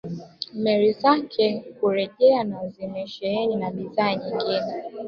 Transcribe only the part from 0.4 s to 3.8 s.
Meli zake kurejea na zimesheheni na